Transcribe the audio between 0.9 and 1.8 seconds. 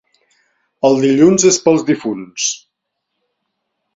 dilluns és